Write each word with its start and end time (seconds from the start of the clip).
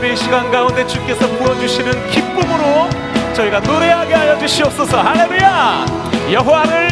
예배 0.00 0.16
시간 0.16 0.50
가운데 0.50 0.86
주께서 0.86 1.28
부어주시는 1.28 2.10
기쁨으로 2.10 2.88
저희가 3.34 3.60
노래하게 3.60 4.14
하여 4.14 4.38
주시옵소서. 4.38 4.98
할렐루야! 4.98 5.84
여호와를 6.32 6.88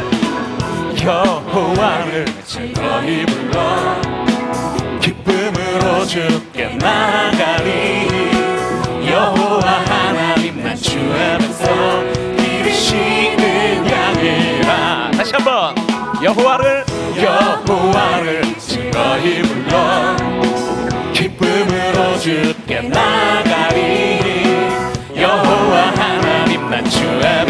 여호와를 1.02 2.26
즐거이 2.44 3.24
불러. 3.24 3.96
기쁨으로 5.00 6.04
주께 6.04 6.76
나가리. 6.76 8.08
여호와 9.10 9.84
하나님 9.86 10.62
난 10.62 10.76
주하면서 10.76 12.02
이르시는 12.34 13.90
양이라. 13.90 15.10
다시 15.16 15.32
한번. 15.32 15.74
여호와를 16.22 16.84
여호와를 17.16 18.42
즐거이 18.58 19.42
불러. 19.42 20.16
기쁨으로 21.14 22.18
주께 22.18 22.57
함께 22.68 22.82
나가리. 22.82 24.18
여호와 25.16 25.92
하나님 25.96 26.68
만주 26.68 27.00
앞에 27.24 27.47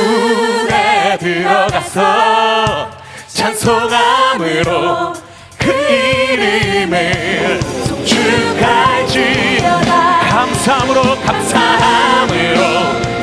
눈에 0.00 1.18
들어가서 1.18 2.90
찬송함으로 3.28 5.12
그 5.58 5.70
이름을 5.70 7.60
축하지어다 8.04 9.90
감사함으로 10.30 11.20
감사함으로 11.20 12.60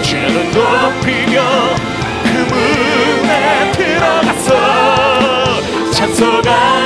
주를 0.03 0.51
높이며 0.51 1.43
그 2.23 2.29
문에 2.53 3.71
들어가서 3.71 4.51
찬송함 5.91 6.76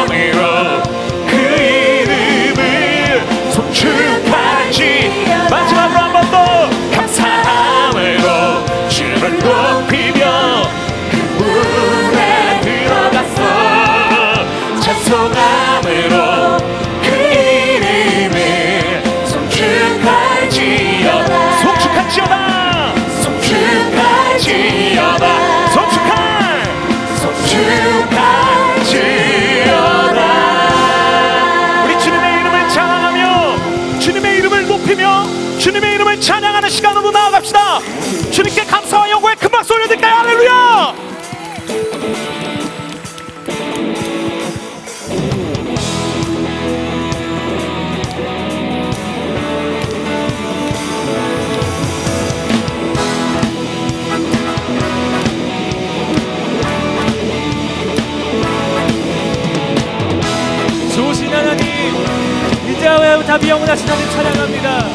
이제 62.69 62.87
왜답이 62.89 63.49
영원하신 63.49 63.87
하나님 63.87 64.09
찬양합니다. 64.11 64.87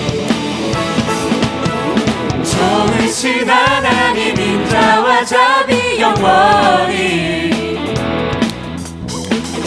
정으신 2.44 3.48
하나님 3.48 4.36
인자와 4.36 5.24
자비 5.24 6.00
영원히. 6.00 7.84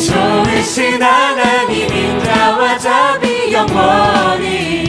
정으신 0.07 1.01
하나님 1.01 1.87
인자와 1.93 2.77
자비 2.77 3.53
영원히. 3.53 4.88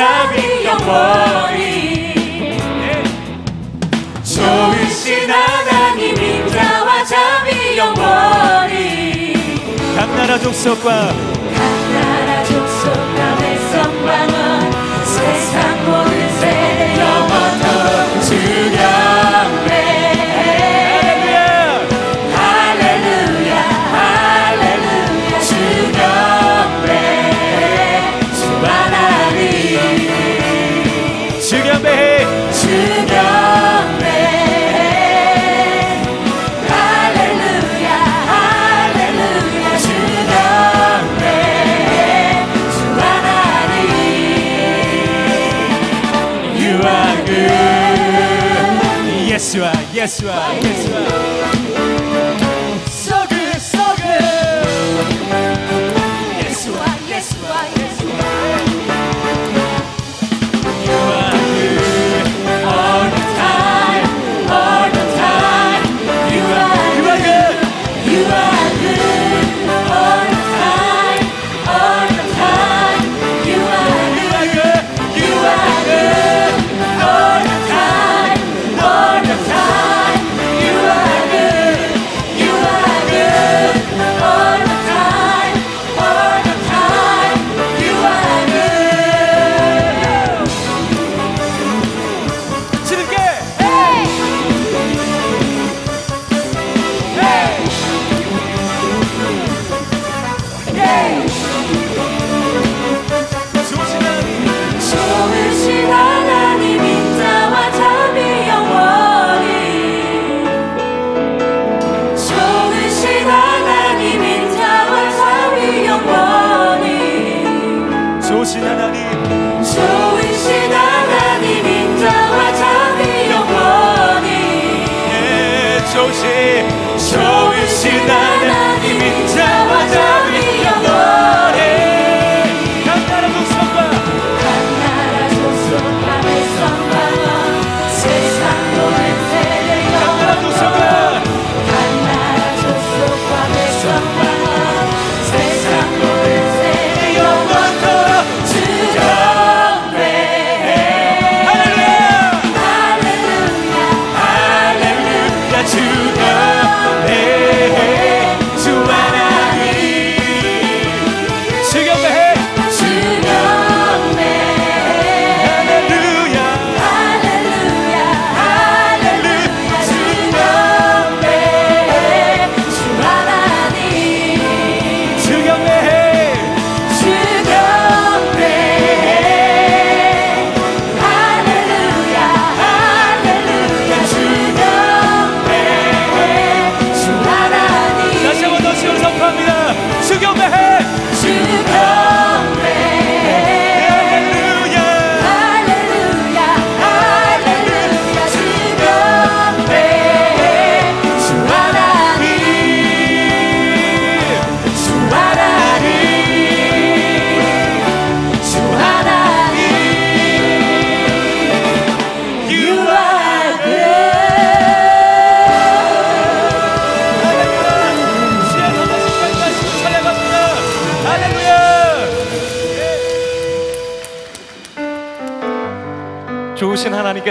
사비 0.00 0.64
영원히. 0.64 2.14
좋으신 4.24 5.30
하나님 5.30 6.16
인자와 6.16 7.04
자비 7.04 7.76
영원히. 7.76 9.34
각 9.94 10.08
나라 10.16 10.38
족속과 10.38 10.88
각 10.88 11.60
나라 11.92 12.42
족속과 12.44 13.19
guess 50.00 50.18
who 50.18 50.28
Guess? 50.28 50.99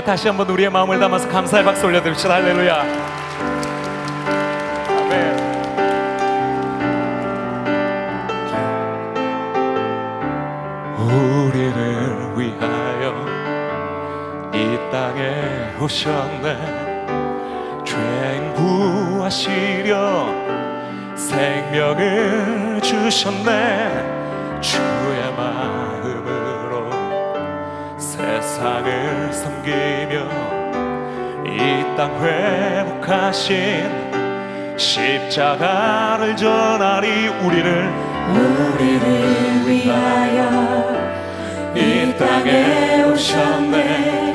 다시 0.10 0.28
한번 0.28 0.50
우리의 0.50 0.72
마음을 0.72 1.00
담아서 1.00 1.30
감사의 1.30 1.63
박수 1.63 1.86
올려드립시다. 1.86 2.34
할렐루야. 2.34 2.84
우리를 10.98 12.34
위하여 12.36 13.13
이 14.51 14.80
땅에 14.92 15.75
오셨네 15.80 16.58
죄인 17.86 18.54
구하시려 18.56 20.25
생명을 21.16 22.82
주셨네 22.82 24.60
주의 24.60 25.34
말 25.38 25.49
세상을 28.60 29.32
섬기며 29.32 30.13
이 31.46 31.96
땅 31.96 32.12
회복하신 32.22 33.56
십자가를 34.78 36.36
전하리 36.36 37.28
우리를. 37.28 37.89
우리를 38.34 39.66
위하여 39.66 40.94
이 41.74 42.13
땅에 42.18 43.04
오셨네. 43.04 44.34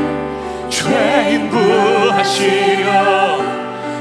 죄인 0.70 1.50
구하시려 1.50 2.88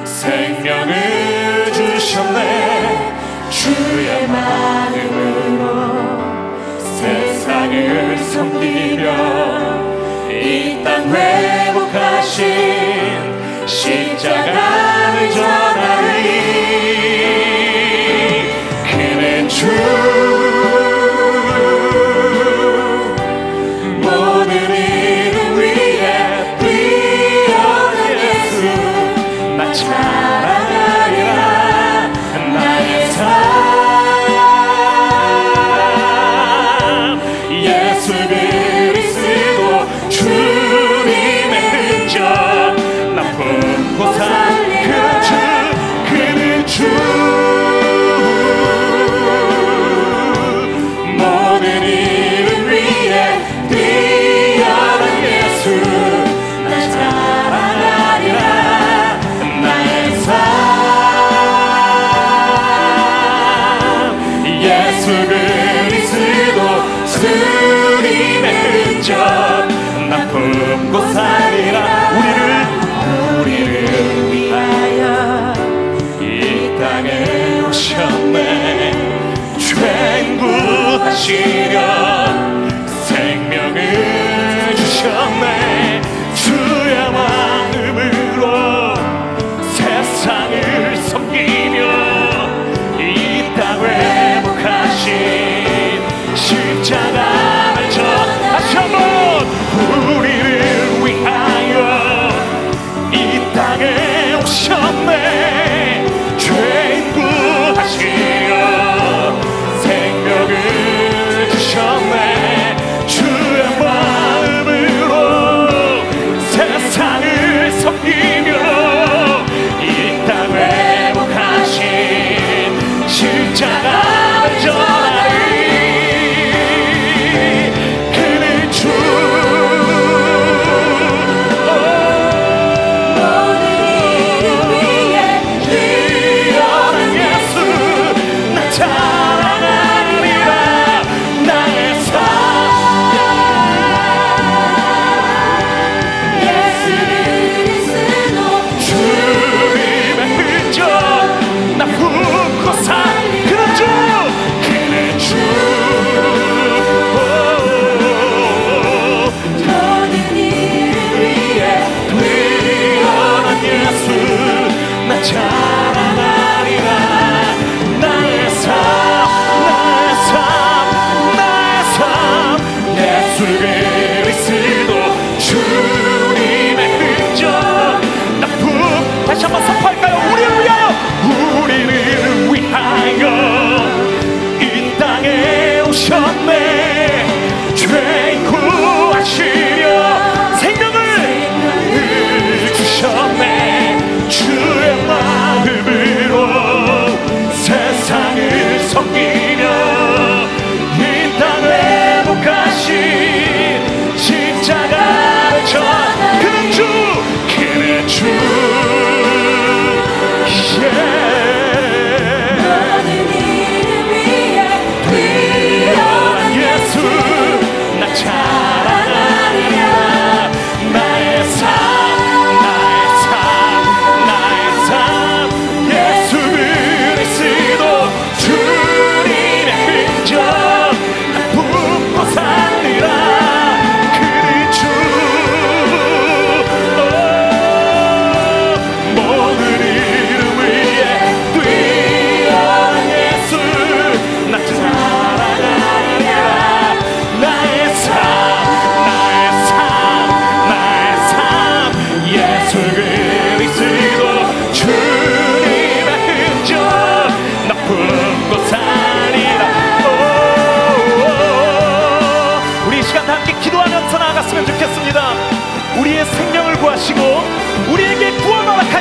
생명을 0.06 1.74
주셨네. 1.74 3.14
주의 3.50 4.26
마음으로 4.30 5.64
세상을 6.80 8.18
섬기며 8.20 9.73
이 10.44 10.84
땅 10.84 11.08
회복하신 11.16 12.93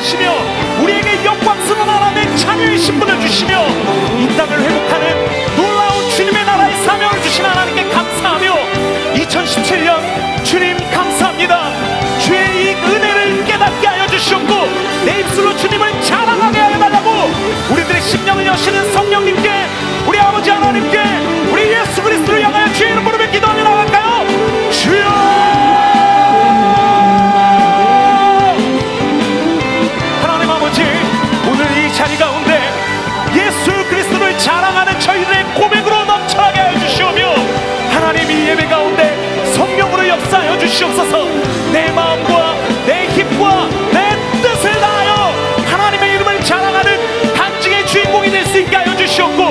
하시며 0.02 0.32
우리에게 0.82 1.24
영광스러운 1.24 1.88
하나님의 1.88 2.36
자녀의 2.36 2.76
신분을 2.76 3.20
주시며 3.20 3.68
이 4.18 4.36
땅을 4.36 4.60
회복하는 4.60 5.56
놀라운 5.56 6.10
주님의 6.10 6.44
나라의 6.44 6.76
사명을 6.84 7.22
주신 7.22 7.44
하나님께 7.44 7.88
감사하며 7.88 8.52
2017년 9.14 10.44
주님 10.44 10.76
감사합니다. 10.90 11.70
주의 12.18 12.40
이 12.40 12.74
은혜를 12.74 13.44
깨닫게 13.44 13.86
하여 13.86 14.06
주시옵고 14.08 14.52
내 15.04 15.20
입술로 15.20 15.56
주님을 15.56 16.02
자랑하게 16.02 16.58
하여 16.58 16.78
달라고 16.80 17.30
우리들의 17.70 18.02
심령을 18.02 18.44
여시는 18.44 18.92
성령님께 18.92 19.66
우리 20.08 20.18
아버지 20.18 20.50
하나님께 20.50 20.98
주시옵소서. 40.72 41.26
내 41.70 41.90
마음과 41.92 42.54
내 42.86 43.06
힘과 43.08 43.68
내 43.92 44.16
뜻을 44.40 44.72
다하여 44.80 45.34
하나님의 45.66 46.14
이름을 46.14 46.40
자랑하는 46.40 47.34
간증의 47.34 47.86
주인공이 47.86 48.30
될 48.30 48.42
수 48.46 48.58
있게 48.58 48.76
하여 48.76 48.94
주시옵고 48.96 49.42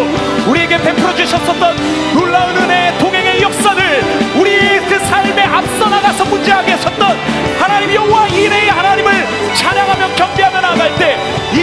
우리에게 0.50 0.78
베풀어 0.78 1.16
주셨었던 1.16 1.76
놀라운 2.14 2.56
은혜의 2.58 2.98
동행의 3.00 3.42
역사를 3.42 3.82
우리 4.36 4.80
그 4.88 5.00
삶에 5.00 5.42
앞서 5.44 5.90
나가서 5.90 6.26
문제하게 6.26 6.72
하셨던 6.74 7.18
하나님 7.60 7.94
여호와 7.94 8.28
이레의 8.28 8.70
하나님을 8.70 9.12
찬양하며 9.56 10.16
경배하며 10.16 10.62
나갈 10.62 10.96
때이 10.98 11.61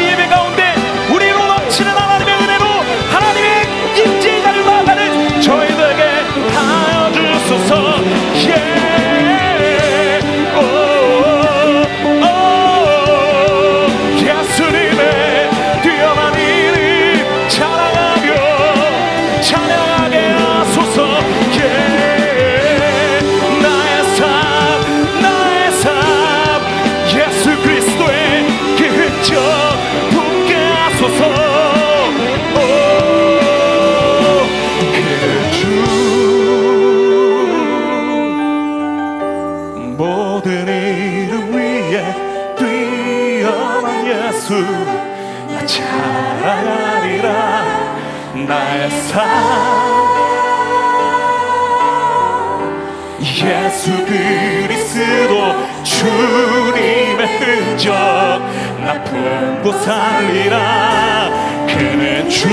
나 45.68 45.74
찬양하리라. 46.40 47.28
나의 48.48 48.90
삶 48.90 49.18
예수 53.20 53.90
그리스도 54.06 55.54
주님의 55.82 57.20
흔적 57.38 57.92
나 58.80 59.04
품고 59.04 59.72
살리라. 59.72 61.30
그는 61.66 62.28
주 62.30 62.48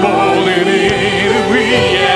모든 0.00 0.66
이름 0.66 1.54
위에 1.54 2.09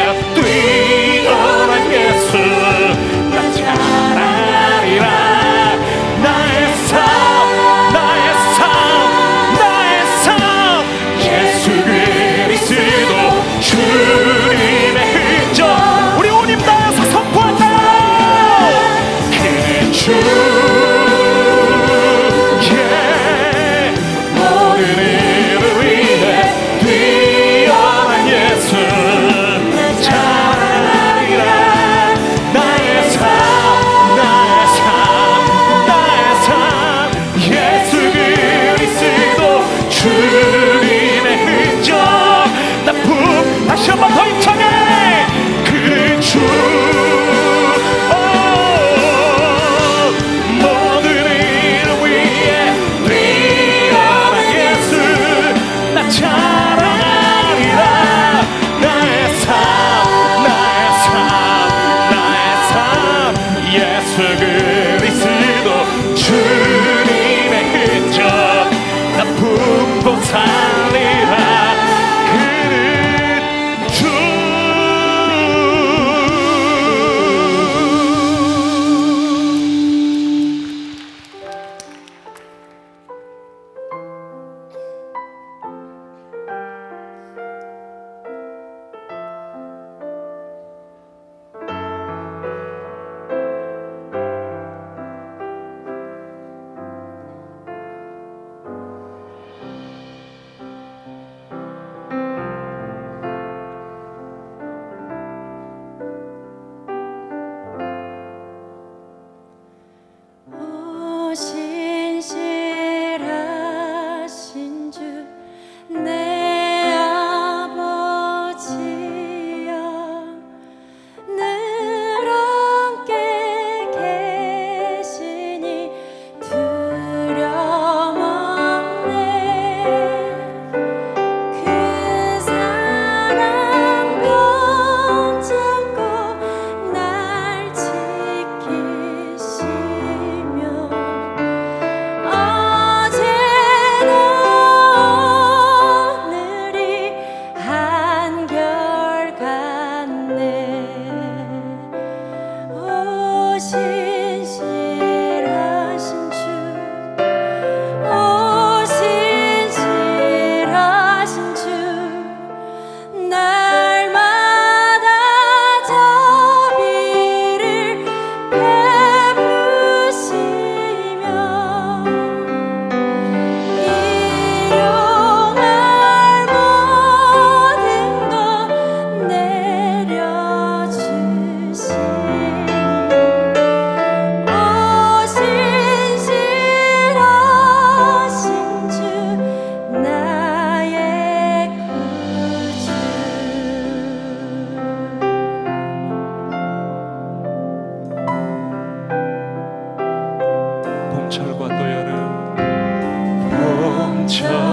church. 204.38 204.63